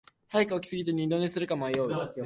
[0.31, 1.87] 早く起きすぎて二度寝するか迷う